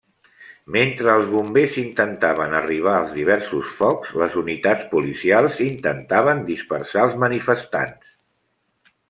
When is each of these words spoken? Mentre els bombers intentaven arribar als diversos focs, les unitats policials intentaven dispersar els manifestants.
Mentre 0.75 1.11
els 1.17 1.27
bombers 1.33 1.75
intentaven 1.81 2.55
arribar 2.59 2.95
als 3.01 3.13
diversos 3.17 3.75
focs, 3.83 4.15
les 4.23 4.39
unitats 4.43 4.89
policials 4.95 5.61
intentaven 5.67 6.43
dispersar 6.49 7.07
els 7.11 7.21
manifestants. 7.27 8.13